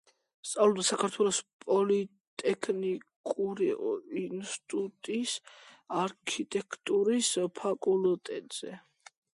სწავლობდა 0.51 0.83
საქართველოს 0.85 1.41
პოლიტექნიკური 1.65 3.67
ინსტიტუტის 4.23 5.37
არქიტექტურის 6.07 7.33
ფაკულტეტზე. 7.63 8.75